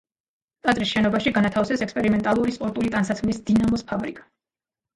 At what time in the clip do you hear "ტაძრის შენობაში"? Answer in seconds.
0.67-1.33